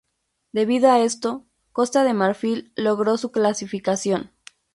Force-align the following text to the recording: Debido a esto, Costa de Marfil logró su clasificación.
Debido 0.51 0.89
a 0.89 0.99
esto, 0.99 1.45
Costa 1.73 2.03
de 2.03 2.15
Marfil 2.15 2.71
logró 2.75 3.19
su 3.19 3.31
clasificación. 3.31 4.31